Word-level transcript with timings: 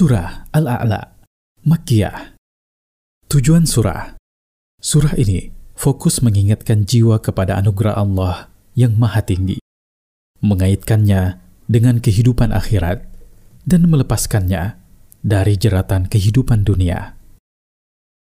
Surah 0.00 0.48
Al-A'la 0.56 1.12
Makkiyah. 1.68 2.32
Tujuan 3.28 3.68
surah. 3.68 4.16
Surah 4.80 5.12
ini 5.20 5.52
fokus 5.76 6.24
mengingatkan 6.24 6.88
jiwa 6.88 7.20
kepada 7.20 7.60
anugerah 7.60 8.00
Allah 8.00 8.48
yang 8.72 8.96
maha 8.96 9.20
tinggi, 9.20 9.60
mengaitkannya 10.40 11.44
dengan 11.68 12.00
kehidupan 12.00 12.48
akhirat, 12.48 13.04
dan 13.68 13.92
melepaskannya 13.92 14.80
dari 15.20 15.60
jeratan 15.60 16.08
kehidupan 16.08 16.64
dunia. 16.64 17.20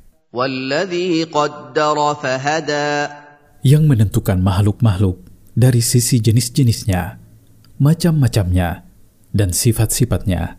Yang 3.64 3.82
menentukan 3.88 4.36
makhluk-makhluk 4.36 5.16
dari 5.56 5.80
sisi 5.80 6.20
jenis-jenisnya, 6.20 7.02
macam-macamnya, 7.80 8.85
dan 9.36 9.52
sifat-sifatnya, 9.52 10.56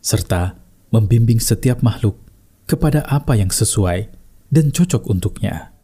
serta 0.00 0.56
membimbing 0.88 1.36
setiap 1.36 1.84
makhluk 1.84 2.16
kepada 2.64 3.04
apa 3.04 3.36
yang 3.36 3.52
sesuai 3.52 4.08
dan 4.48 4.72
cocok 4.72 5.12
untuknya. 5.12 5.76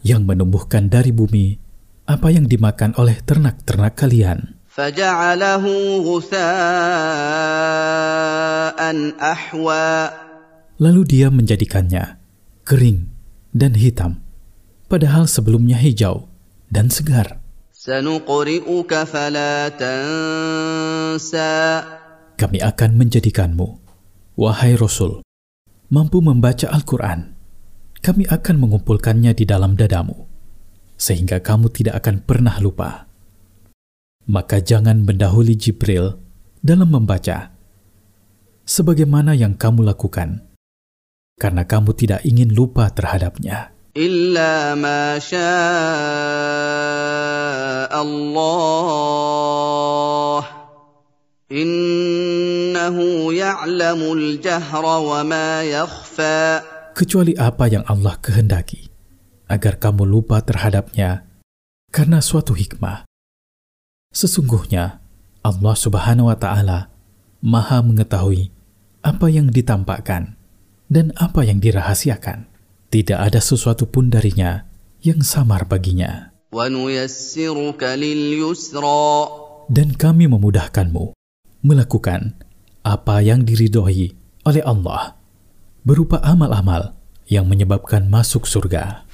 Yang 0.00 0.22
menumbuhkan 0.24 0.88
dari 0.88 1.12
bumi 1.12 1.60
apa 2.08 2.32
yang 2.32 2.48
dimakan 2.48 2.96
oleh 2.96 3.20
ternak-ternak 3.20 3.92
kalian. 3.92 4.56
Lalu 10.78 11.02
dia 11.10 11.28
menjadikannya 11.28 12.04
kering 12.62 13.10
dan 13.50 13.74
hitam, 13.74 14.22
padahal 14.86 15.26
sebelumnya 15.26 15.74
hijau 15.80 16.27
dan 16.68 16.92
segar. 16.92 17.40
Kami 22.38 22.58
akan 22.62 22.90
menjadikanmu, 22.94 23.68
wahai 24.36 24.76
Rasul, 24.76 25.24
mampu 25.88 26.18
membaca 26.20 26.68
Al-Quran. 26.68 27.34
Kami 27.98 28.30
akan 28.30 28.56
mengumpulkannya 28.62 29.34
di 29.34 29.42
dalam 29.42 29.74
dadamu, 29.74 30.28
sehingga 30.94 31.42
kamu 31.42 31.72
tidak 31.74 32.04
akan 32.04 32.22
pernah 32.22 32.56
lupa. 32.62 33.10
Maka 34.28 34.60
jangan 34.62 35.02
mendahului 35.02 35.56
Jibril 35.56 36.14
dalam 36.60 36.92
membaca, 36.92 37.56
sebagaimana 38.68 39.32
yang 39.34 39.56
kamu 39.56 39.82
lakukan, 39.88 40.44
karena 41.40 41.64
kamu 41.64 41.90
tidak 41.96 42.20
ingin 42.22 42.52
lupa 42.52 42.92
terhadapnya. 42.92 43.77
إلا 43.97 44.73
ما 44.75 45.21
شاء 45.21 45.43
الله 48.01 49.03
إنه 51.53 52.97
يعلم 53.33 54.01
الجهر 54.13 54.85
وما 54.85 55.63
يخفى 55.63 56.61
kecuali 56.97 57.37
apa 57.37 57.69
yang 57.69 57.85
Allah 57.85 58.17
kehendaki 58.17 58.89
agar 59.45 59.77
kamu 59.77 60.09
lupa 60.09 60.41
terhadapnya 60.41 61.29
karena 61.93 62.17
suatu 62.17 62.57
hikmah 62.57 63.05
sesungguhnya 64.09 64.97
Allah 65.45 65.75
Subhanahu 65.77 66.33
wa 66.33 66.37
taala 66.41 66.89
Maha 67.45 67.85
mengetahui 67.85 68.49
apa 69.05 69.29
yang 69.29 69.53
ditampakkan 69.53 70.33
dan 70.89 71.13
apa 71.19 71.45
yang 71.45 71.61
dirahasiakan 71.61 72.46
tidak 72.88 73.20
ada 73.20 73.40
sesuatu 73.40 73.84
pun 73.84 74.08
darinya 74.08 74.64
yang 75.04 75.20
samar 75.20 75.68
baginya. 75.68 76.32
Dan 79.68 79.88
kami 79.92 80.24
memudahkanmu 80.24 81.04
melakukan 81.60 82.20
apa 82.80 83.20
yang 83.20 83.44
diridhoi 83.44 84.16
oleh 84.48 84.62
Allah 84.64 85.20
berupa 85.84 86.24
amal-amal 86.24 86.96
yang 87.28 87.44
menyebabkan 87.44 88.08
masuk 88.08 88.48
surga. 88.48 89.04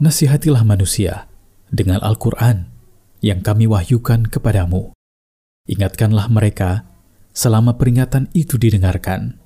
Nasihatilah 0.00 0.64
manusia 0.64 1.28
dengan 1.68 2.00
Al-Quran 2.00 2.72
yang 3.20 3.44
kami 3.44 3.68
wahyukan 3.68 4.32
kepadamu. 4.32 4.96
Ingatkanlah 5.68 6.32
mereka 6.32 6.88
selama 7.30 7.78
peringatan 7.78 8.28
itu 8.34 8.56
didengarkan. 8.60 9.38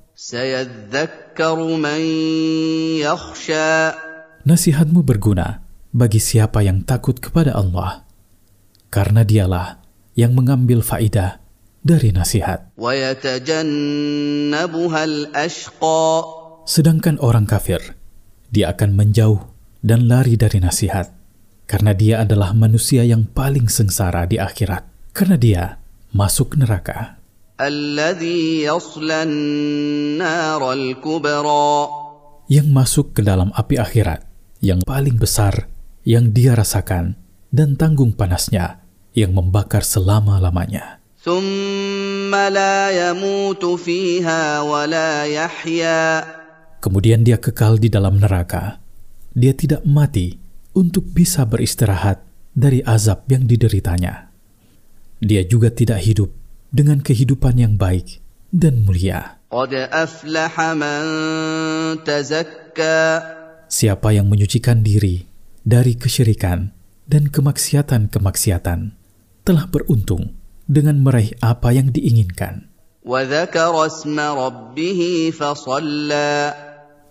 Nasihatmu 4.45 5.01
berguna 5.01 5.65
bagi 5.95 6.19
siapa 6.19 6.63
yang 6.63 6.83
takut 6.83 7.19
kepada 7.19 7.55
Allah, 7.55 8.03
karena 8.93 9.27
dialah 9.27 9.83
yang 10.15 10.31
mengambil 10.31 10.79
faidah 10.79 11.43
dari 11.83 12.15
nasihat. 12.15 12.71
Sedangkan 16.65 17.15
orang 17.21 17.45
kafir, 17.45 17.81
dia 18.49 18.71
akan 18.73 18.95
menjauh 18.95 19.41
dan 19.85 20.07
lari 20.09 20.33
dari 20.39 20.63
nasihat, 20.63 21.13
karena 21.69 21.91
dia 21.93 22.23
adalah 22.23 22.55
manusia 22.55 23.05
yang 23.05 23.27
paling 23.27 23.69
sengsara 23.69 24.25
di 24.25 24.39
akhirat, 24.41 24.87
karena 25.11 25.37
dia 25.37 25.63
masuk 26.15 26.57
neraka. 26.57 27.14
Yang 32.51 32.67
masuk 32.67 33.15
ke 33.15 33.23
dalam 33.23 33.55
api 33.55 33.79
akhirat 33.79 34.27
yang 34.59 34.83
paling 34.83 35.15
besar 35.15 35.71
yang 36.03 36.35
dia 36.35 36.51
rasakan 36.51 37.15
dan 37.55 37.79
tanggung 37.79 38.11
panasnya 38.11 38.83
yang 39.15 39.31
membakar 39.31 39.87
selama-lamanya. 39.87 40.99
Kemudian 46.83 47.23
dia 47.23 47.39
kekal 47.39 47.79
di 47.79 47.87
dalam 47.87 48.19
neraka. 48.19 48.83
Dia 49.31 49.55
tidak 49.55 49.87
mati 49.87 50.35
untuk 50.75 51.07
bisa 51.07 51.47
beristirahat 51.47 52.19
dari 52.51 52.83
azab 52.83 53.23
yang 53.31 53.47
dideritanya. 53.47 54.27
Dia 55.23 55.47
juga 55.47 55.71
tidak 55.71 56.03
hidup 56.03 56.44
dengan 56.75 56.99
kehidupan 56.99 57.55
yang 57.55 57.79
baik 57.79 58.19
dan 58.51 58.83
mulia. 58.83 59.39
Siapa 63.71 64.09
yang 64.11 64.27
menyucikan 64.27 64.83
diri 64.83 65.23
dari 65.63 65.95
kesyirikan 65.95 66.75
dan 67.07 67.31
kemaksiatan-kemaksiatan 67.31 68.79
telah 69.47 69.65
beruntung 69.71 70.35
dengan 70.67 70.99
meraih 70.99 71.31
apa 71.39 71.71
yang 71.71 71.95
diinginkan. 71.95 72.67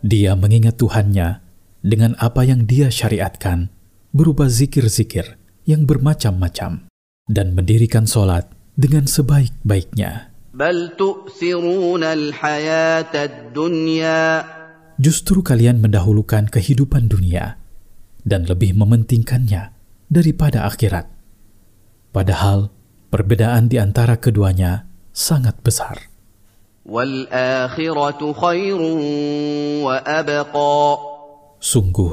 Dia 0.05 0.33
mengingat 0.37 0.77
Tuhannya 0.77 1.29
dengan 1.81 2.13
apa 2.21 2.43
yang 2.45 2.69
dia 2.69 2.93
syariatkan 2.93 3.73
berupa 4.13 4.51
zikir-zikir 4.51 5.41
yang 5.65 5.89
bermacam-macam 5.89 6.91
dan 7.25 7.47
mendirikan 7.57 8.05
solat 8.05 8.54
dengan 8.75 9.07
sebaik-baiknya. 9.07 10.35
Justru 14.95 15.43
kalian 15.43 15.83
mendahulukan 15.83 16.47
kehidupan 16.47 17.11
dunia 17.11 17.59
dan 18.23 18.47
lebih 18.47 18.79
mementingkannya 18.79 19.75
daripada 20.07 20.71
akhirat. 20.71 21.11
Padahal 22.15 22.71
perbedaan 23.11 23.67
di 23.67 23.83
antara 23.83 24.23
keduanya 24.23 24.87
sangat 25.11 25.59
besar. 25.67 25.99
Sungguh, 31.59 32.13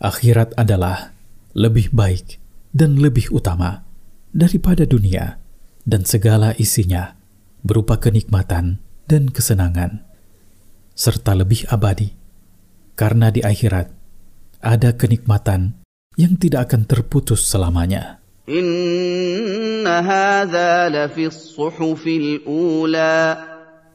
akhirat 0.00 0.56
adalah 0.56 1.12
lebih 1.52 1.92
baik 1.92 2.40
dan 2.72 2.96
lebih 2.96 3.28
utama 3.34 3.84
daripada 4.32 4.88
dunia 4.88 5.43
dan 5.84 6.08
segala 6.08 6.56
isinya 6.56 7.16
berupa 7.64 8.00
kenikmatan 8.00 8.80
dan 9.08 9.28
kesenangan, 9.28 10.04
serta 10.96 11.36
lebih 11.36 11.68
abadi, 11.68 12.12
karena 12.96 13.28
di 13.28 13.44
akhirat 13.44 13.92
ada 14.64 14.96
kenikmatan 14.96 15.80
yang 16.16 16.40
tidak 16.40 16.72
akan 16.72 16.88
terputus 16.88 17.44
selamanya. 17.44 18.20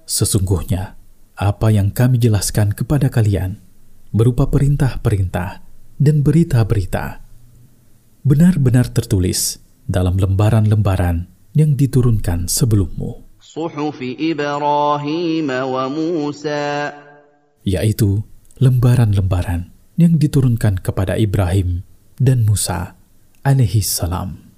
Sesungguhnya, 0.09 0.83
apa 1.37 1.67
yang 1.69 1.89
kami 1.93 2.17
jelaskan 2.17 2.73
kepada 2.73 3.13
kalian 3.13 3.61
berupa 4.09 4.49
perintah-perintah 4.49 5.61
dan 6.01 6.25
berita-berita 6.25 7.21
benar-benar 8.25 8.91
tertulis 8.91 9.63
dalam 9.87 10.19
lembaran-lembaran 10.19 11.38
yang 11.53 11.77
diturunkan 11.77 12.49
sebelummu. 12.49 13.29
Yaitu 17.63 18.09
lembaran-lembaran 18.59 19.61
yang 19.99 20.13
diturunkan 20.15 20.79
kepada 20.79 21.15
Ibrahim 21.19 21.83
dan 22.19 22.43
Musa 22.43 22.95
alaihi 23.43 23.83
salam. 23.83 24.48